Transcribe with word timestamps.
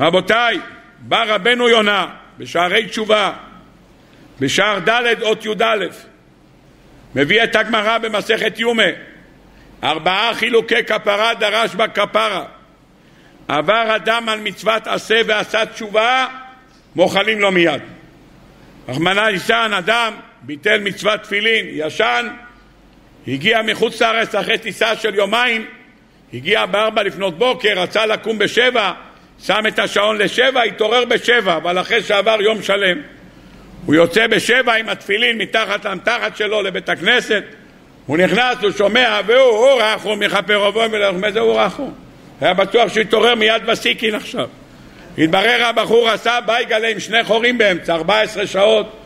רבותיי, 0.00 0.58
בא 0.98 1.24
רבנו 1.26 1.68
יונה 1.68 2.06
בשערי 2.38 2.86
תשובה, 2.86 3.32
בשער 4.40 4.78
ד' 4.78 5.22
אות 5.22 5.44
י"א, 5.44 5.86
מביא 7.14 7.44
את 7.44 7.56
הגמרא 7.56 7.98
במסכת 7.98 8.58
יומה, 8.58 8.82
ארבעה 9.84 10.34
חילוקי 10.34 10.84
כפרה 10.84 11.34
דרש 11.34 11.74
בה 11.74 11.88
כפרה. 11.88 12.44
עבר 13.48 13.96
אדם 13.96 14.28
על 14.28 14.40
מצוות 14.40 14.86
עשה 14.86 15.20
ועשה 15.26 15.66
תשובה, 15.66 16.26
מוחלים 16.96 17.40
לו 17.40 17.52
מיד. 17.52 17.80
רחמנא 18.88 19.20
לישן, 19.20 19.70
אדם 19.78 20.14
ביטל 20.42 20.80
מצוות 20.80 21.22
תפילין, 21.22 21.66
ישן, 21.70 22.28
הגיע 23.28 23.62
מחוץ 23.62 24.02
לארץ 24.02 24.34
אחרי 24.34 24.58
טיסה 24.58 24.96
של 24.96 25.14
יומיים, 25.14 25.66
הגיע 26.34 26.66
בארבע 26.66 27.02
לפנות 27.02 27.38
בוקר, 27.38 27.72
רצה 27.76 28.06
לקום 28.06 28.38
בשבע, 28.38 28.92
שם 29.42 29.66
את 29.68 29.78
השעון 29.78 30.18
לשבע, 30.18 30.62
התעורר 30.62 31.04
בשבע, 31.04 31.56
אבל 31.56 31.80
אחרי 31.80 32.02
שעבר 32.02 32.36
יום 32.40 32.62
שלם. 32.62 32.98
הוא 33.86 33.94
יוצא 33.94 34.26
בשבע 34.26 34.74
עם 34.74 34.88
התפילין 34.88 35.38
מתחת 35.38 35.84
למתחת 35.84 36.36
שלו 36.36 36.62
לבית 36.62 36.88
הכנסת, 36.88 37.44
הוא 38.06 38.18
נכנס, 38.18 38.56
הוא 38.62 38.70
שומע, 38.70 39.20
והוא 39.26 39.40
אורח, 39.40 40.04
הוא 40.04 40.14
מכפר 40.14 40.70
ולך, 40.74 41.14
מה 41.20 41.32
זה 41.32 41.40
אורח 41.40 41.76
הוא? 41.76 41.92
היה 42.40 42.54
בטוח 42.54 42.92
שהוא 42.92 43.00
יתעורר 43.02 43.34
מיד 43.34 43.66
בסיקין 43.66 44.14
עכשיו. 44.14 44.48
התברר 45.18 45.64
הבחור 45.64 46.08
עשה 46.08 46.38
בייגלה 46.46 46.88
עם 46.88 47.00
שני 47.00 47.24
חורים 47.24 47.58
באמצע, 47.58 47.94
14 47.94 48.46
שעות. 48.46 48.96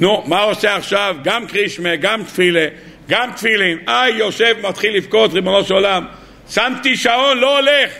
נו, 0.00 0.22
מה 0.26 0.40
עושה 0.40 0.76
עכשיו? 0.76 1.16
גם 1.24 1.46
קרישמה, 1.46 1.96
גם 1.96 2.24
תפילה, 2.24 2.66
גם 3.08 3.30
תפילין. 3.36 3.78
איי, 3.88 4.12
יושב, 4.12 4.56
מתחיל 4.62 4.96
לבכות, 4.96 5.32
ריבונו 5.32 5.64
של 5.64 5.74
עולם. 5.74 6.06
שמתי 6.50 6.96
שעון, 6.96 7.38
לא 7.38 7.58
הולך. 7.58 7.90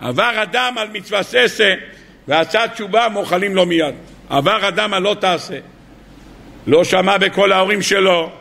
עבר 0.00 0.42
אדם 0.42 0.74
על 0.78 0.88
מצווה 0.92 1.22
ססה, 1.22 1.74
ועשה 2.28 2.68
תשובה, 2.68 3.08
מוכלים 3.08 3.56
לו 3.56 3.66
מיד. 3.66 3.94
עבר 4.28 4.68
אדם 4.68 4.94
על 4.94 5.02
לא 5.02 5.16
תעשה. 5.20 5.58
לא 6.66 6.84
שמע 6.84 7.18
בקול 7.18 7.52
ההורים 7.52 7.82
שלו, 7.82 8.32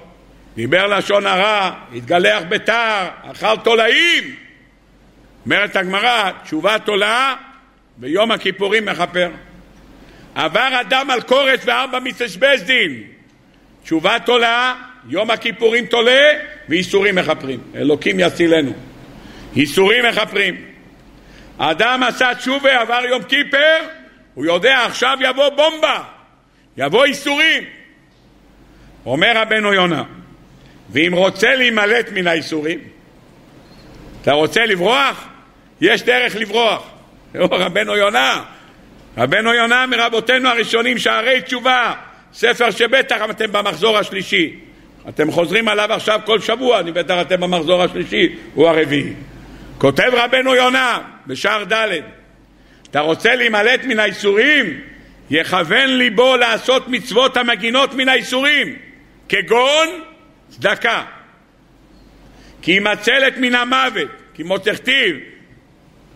דיבר 0.56 0.88
לשון 0.88 1.26
הרע, 1.26 1.72
התגלח 1.96 2.44
בתער, 2.50 3.10
אכל 3.32 3.58
תולעים. 3.64 4.36
אומרת 5.46 5.76
הגמרא, 5.76 6.32
תשובה 6.44 6.80
תולעה, 6.80 7.36
ביום 7.98 8.32
הכיפורים 8.32 8.86
מכפר. 8.86 9.30
עבר 10.36 10.82
אדם 10.82 11.10
על 11.10 11.22
כורש 11.22 11.60
וארבע 11.66 12.00
מצשבז 12.00 12.64
דין. 12.64 13.04
תשובה 13.84 14.18
תולעה, 14.26 14.76
יום 15.10 15.32
הכיפורים 15.32 15.86
תולה 15.86 16.30
ואיסורים 16.70 17.16
מכפרים. 17.16 17.60
אלוקים 17.76 18.20
יצילנו. 18.20 18.73
איסורים 19.56 20.06
מכפרים. 20.06 20.69
האדם 21.60 22.04
עשה 22.04 22.36
תשובה, 22.36 22.82
עבר 22.82 23.02
יום 23.10 23.24
כיפר, 23.24 23.78
הוא 24.34 24.46
יודע 24.46 24.86
עכשיו 24.86 25.18
יבוא 25.22 25.50
בומבה, 25.50 26.04
יבוא 26.78 27.06
איסורים. 27.06 27.64
אומר 29.06 29.32
רבנו 29.36 29.74
יונה, 29.74 30.04
ואם 30.90 31.14
רוצה 31.14 31.56
להימלט 31.56 32.10
מן 32.12 32.28
האיסורים, 32.28 32.80
אתה 34.22 34.32
רוצה 34.32 34.66
לברוח? 34.66 35.28
יש 35.82 36.04
דרך 36.04 36.36
לברוח. 36.36 36.90
רבנו 37.36 37.96
יונה, 37.96 38.44
רבנו 39.18 39.54
יונה 39.54 39.86
מרבותינו 39.86 40.50
הראשונים, 40.50 40.98
שערי 40.98 41.42
תשובה, 41.42 41.94
ספר 42.34 42.72
שבטח 42.72 43.18
אתם 43.30 43.52
במחזור 43.52 43.98
השלישי. 43.98 44.60
אתם 45.10 45.32
חוזרים 45.32 45.68
עליו 45.68 45.94
עכשיו 45.94 46.20
כל 46.26 46.40
שבוע, 46.40 46.80
אני 46.80 46.92
בטח 46.92 47.16
אתם 47.22 47.42
במחזור 47.42 47.84
השלישי, 47.84 48.36
הוא 48.54 48.68
הרביעי. 48.68 49.14
כותב 49.78 50.12
רבנו 50.14 50.56
יונה 50.56 51.00
בשער 51.30 51.64
ד' 51.64 52.02
אתה 52.92 53.00
רוצה 53.00 53.36
להימלט 53.36 53.84
מן 53.84 54.00
האיסורים? 54.00 54.82
יכוון 55.30 55.98
ליבו 55.98 56.38
לעשות 56.38 56.88
מצוות 56.88 57.38
המגינות 57.38 57.94
מן 57.94 58.10
האיסורים, 58.10 58.76
כגון 59.30 59.88
צדקה. 60.50 61.04
כי 62.62 62.72
היא 62.72 62.82
מצלת 62.82 63.38
מן 63.38 63.56
המוות, 63.56 64.10
כי 64.34 64.44
מותכתיב, 64.44 65.18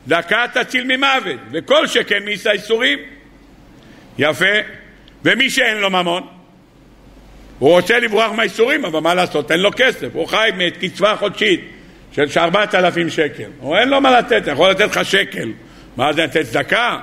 צדקה 0.06 0.46
תציל 0.54 0.98
ממוות, 0.98 1.40
וכל 1.52 1.88
שכן 1.88 2.24
מיס 2.26 2.48
האיסורים. 2.48 3.00
יפה. 4.18 4.56
ומי 5.26 5.50
שאין 5.50 5.78
לו 5.78 5.90
ממון, 5.90 6.28
הוא 7.60 7.70
רוצה 7.70 8.00
לברוח 8.00 8.32
מהאיסורים, 8.32 8.86
אבל 8.86 9.00
מה 9.00 9.14
לעשות, 9.14 9.52
אין 9.52 9.60
לו 9.60 9.70
כסף, 9.76 10.08
הוא 10.14 10.28
חי 10.28 10.50
מקצבה 10.58 11.16
חודשית 11.16 11.73
של 12.14 12.40
ארבעת 12.40 12.76
אלפים 12.76 13.10
שקל. 13.10 13.50
הוא 13.60 13.78
אין 13.78 13.90
לו 13.90 14.02
מה 14.02 14.20
לתת, 14.20 14.44
יכול 14.48 14.70
לתת 14.70 14.96
לך 14.96 15.06
שקל. 15.06 15.52
מה 15.98 16.14
זה 16.14 16.24
לתת 16.24 16.42
צדקה? 16.42 17.00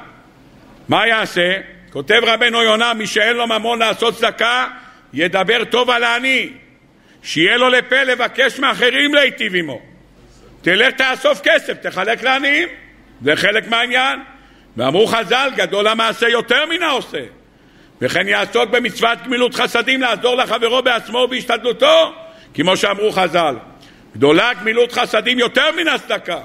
מה 0.89 1.07
יעשה? 1.07 1.57
כותב 1.93 2.21
רבנו 2.27 2.63
יונה, 2.63 2.95
מי 2.95 3.07
שאין 3.07 3.37
לו 3.37 3.47
ממון 3.47 3.79
לעשות 3.79 4.17
צדקה, 4.17 4.67
ידבר 5.13 5.65
טוב 5.65 5.91
על 5.91 6.05
העני, 6.05 6.51
שיהיה 7.23 7.57
לו 7.57 7.69
לפה 7.69 8.03
לבקש 8.03 8.59
מאחרים 8.59 9.15
להיטיב 9.15 9.55
עמו. 9.55 9.81
תלך 10.63 10.95
תאסוף 10.95 11.41
כסף, 11.43 11.73
תחלק 11.83 12.23
לעניים, 12.23 12.69
זה 13.23 13.37
חלק 13.37 13.69
מהעניין. 13.69 14.21
ואמרו 14.77 15.07
חז"ל, 15.07 15.51
גדול 15.57 15.87
המעשה 15.87 16.29
יותר 16.29 16.67
מן 16.67 16.83
העושה. 16.83 17.25
וכן 18.01 18.29
יעסוק 18.29 18.71
במצוות 18.71 19.19
גמילות 19.25 19.55
חסדים 19.55 20.01
לעזור 20.01 20.35
לחברו 20.35 20.83
בעצמו 20.83 21.19
ובהשתדלותו, 21.19 22.15
כמו 22.55 22.77
שאמרו 22.77 23.13
חז"ל. 23.13 23.57
גדולה 24.15 24.55
גמילות 24.55 24.93
חסדים 24.93 25.39
יותר 25.39 25.73
מן 25.77 25.89
הצדקה, 25.89 26.41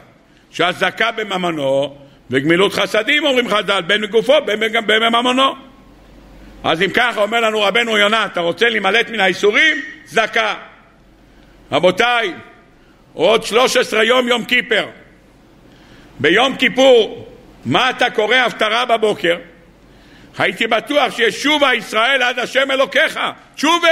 שהצדקה 0.52 1.12
בממונו, 1.12 1.98
וגמילות 2.30 2.74
חסדים 2.74 3.26
אומרים 3.26 3.50
חז"ל, 3.50 3.82
בין 3.82 4.02
מגופו 4.02 4.34
בין 4.46 4.60
בממונו. 4.88 5.56
אז 6.64 6.82
אם 6.82 6.90
ככה 6.94 7.22
אומר 7.22 7.40
לנו 7.40 7.62
רבנו 7.62 7.98
יונה, 7.98 8.26
אתה 8.26 8.40
רוצה 8.40 8.70
להימלט 8.70 9.10
מן 9.10 9.20
האיסורים? 9.20 9.78
צדקה. 10.06 10.56
רבותיי, 11.72 12.34
עוד 13.14 13.44
13 13.44 14.04
יום 14.04 14.28
יום 14.28 14.46
כיפר. 14.46 14.86
ביום 16.20 16.56
כיפור, 16.56 17.28
מה 17.66 17.90
אתה 17.90 18.10
קורא 18.10 18.36
הפטרה 18.36 18.86
בבוקר? 18.86 19.38
הייתי 20.38 20.68
בטוח 20.68 21.16
שישובה 21.16 21.74
ישראל 21.74 22.22
עד 22.22 22.40
השם 22.40 22.72
אלוקיך, 22.72 23.20
תשובה. 23.56 23.88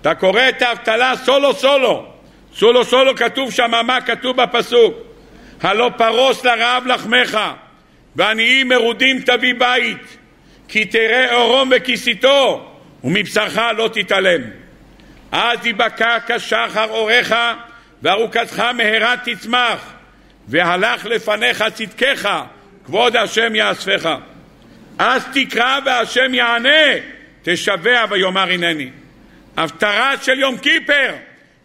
אתה 0.00 0.14
קורא 0.14 0.48
את 0.48 0.62
האבטלה 0.62 1.16
סולו 1.16 1.54
סולו. 1.54 2.17
סולו 2.54 2.84
סולו 2.84 3.16
כתוב 3.16 3.50
שם, 3.50 3.70
מה 3.84 4.00
כתוב 4.00 4.42
בפסוק? 4.42 4.94
הלא 5.62 5.90
פרוס 5.96 6.44
לרעב 6.44 6.86
לחמך, 6.86 7.38
ועניים 8.16 8.68
מרודים 8.68 9.20
תביא 9.20 9.54
בית, 9.58 10.16
כי 10.68 10.84
תראה 10.84 11.34
עורום 11.34 11.70
וכיסיתו, 11.76 12.70
ומבשרך 13.04 13.58
לא 13.76 13.90
תתעלם. 13.92 14.42
אז 15.32 15.66
יבקע 15.66 16.18
כשחר 16.26 16.90
אורך, 16.90 17.32
וארוכתך 18.02 18.60
מהרה 18.74 19.14
תצמח, 19.24 19.92
והלך 20.48 21.06
לפניך 21.06 21.64
צדקך, 21.74 22.28
כבוד 22.84 23.16
השם 23.16 23.54
יאספך. 23.54 24.08
אז 24.98 25.26
תקרא 25.34 25.78
והשם 25.84 26.34
יענה, 26.34 26.88
תשבע 27.42 28.04
ויאמר 28.10 28.52
הנני. 28.52 28.90
הפטרה 29.56 30.12
של 30.22 30.38
יום 30.38 30.58
כיפר, 30.58 31.14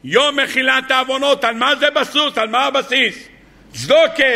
יום 0.04 0.40
מחילת 0.40 0.92
העוונות, 0.92 1.44
על 1.44 1.56
מה 1.56 1.76
זה 1.76 1.90
בסוס? 1.90 2.38
על 2.38 2.50
מה 2.50 2.66
הבסיס? 2.66 3.28
צדוקה, 3.74 4.34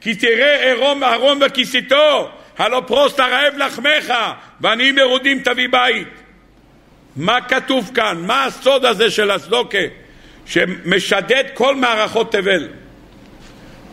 כי 0.00 0.14
תראה 0.14 0.56
ערום 0.56 1.04
ארום 1.04 1.38
וכיסיתו, 1.46 2.30
הלא 2.58 2.82
פרוס 2.86 3.20
הרעב 3.20 3.54
לחמך, 3.56 4.14
ועניים 4.60 4.94
מרודים 4.94 5.38
תביא 5.38 5.68
בית. 5.68 6.08
מה 7.16 7.40
כתוב 7.40 7.90
כאן? 7.94 8.16
מה 8.26 8.44
הסוד 8.44 8.84
הזה 8.84 9.10
של 9.10 9.30
הצדוקה, 9.30 9.78
שמשדד 10.46 11.44
כל 11.54 11.76
מערכות 11.76 12.32
תבל? 12.32 12.68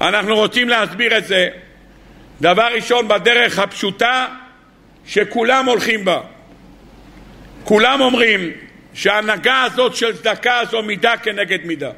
אנחנו 0.02 0.36
רוצים 0.36 0.70
להסביר 0.70 1.18
את 1.18 1.26
זה. 1.26 1.50
דבר 2.42 2.68
ראשון, 2.76 3.08
בדרך 3.08 3.60
הפשוטה 3.60 4.28
שכולם 5.06 5.66
הולכים 5.66 6.06
בה. 6.06 6.20
כולם 7.64 8.02
אומרים 8.02 8.52
שההנהגה 8.94 9.64
הזאת 9.64 9.96
של 9.96 10.18
צדקה 10.18 10.62
זו 10.72 10.82
מידה 10.82 11.18
כנגד 11.18 11.66
מידה. 11.66 11.92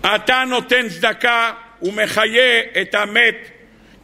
אתה 0.00 0.44
נותן 0.48 0.88
צדקה 0.88 1.52
ומחיה 1.82 2.60
את 2.80 2.94
המת 2.94 3.36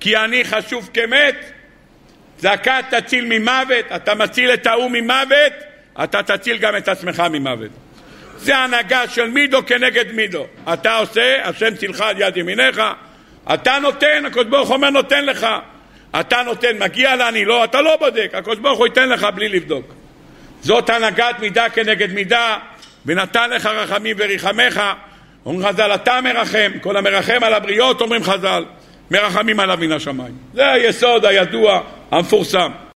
כי 0.00 0.16
אני 0.16 0.44
חשוב 0.44 0.90
כמת, 0.94 1.52
צדקה 2.36 2.78
תציל 2.90 3.24
ממוות, 3.28 3.84
אתה 3.96 4.14
מציל 4.14 4.50
את 4.50 4.66
ההוא 4.66 4.90
ממוות, 4.90 5.52
אתה 6.04 6.22
תציל 6.22 6.56
גם 6.56 6.76
את 6.76 6.88
עצמך 6.88 7.22
ממוות. 7.30 7.70
זה 8.36 8.56
הנהגה 8.56 9.08
של 9.08 9.30
מידו 9.30 9.66
כנגד 9.66 10.12
מידו. 10.12 10.46
אתה 10.72 10.96
עושה, 10.96 11.48
השם 11.48 11.76
צילך 11.76 12.00
על 12.00 12.20
יד 12.20 12.36
ימיניך, 12.36 12.82
אתה 13.54 13.78
נותן, 13.78 14.24
הקדוש 14.26 14.44
ברוך 14.44 14.68
הוא 14.68 14.76
אומר 14.76 14.90
נותן 14.90 15.24
לך. 15.24 15.46
אתה 16.20 16.42
נותן, 16.42 16.78
מגיע 16.78 17.16
לעני, 17.16 17.44
לא, 17.44 17.64
אתה 17.64 17.80
לא 17.80 17.96
בודק, 17.96 18.30
הקדוש 18.34 18.58
ברוך 18.58 18.78
הוא 18.78 18.86
ייתן 18.86 19.08
לך 19.08 19.26
בלי 19.34 19.48
לבדוק. 19.48 19.94
זאת 20.62 20.90
הנהגת 20.90 21.38
מידה 21.40 21.68
כנגד 21.68 22.12
מידה, 22.12 22.56
ונתן 23.06 23.50
לך 23.50 23.66
רחמים 23.66 24.16
וריחמך. 24.18 24.82
אומרים 25.46 25.68
חז"ל, 25.68 25.94
אתה 25.94 26.20
מרחם, 26.20 26.72
כל 26.80 26.96
המרחם 26.96 27.38
על 27.42 27.54
הבריות, 27.54 28.00
אומרים 28.00 28.24
חז"ל, 28.24 28.64
מרחמים 29.10 29.60
עליו 29.60 29.78
מן 29.80 29.92
השמיים. 29.92 30.34
זה 30.54 30.72
היסוד 30.72 31.24
הידוע, 31.24 31.80
המפורסם. 32.10 32.70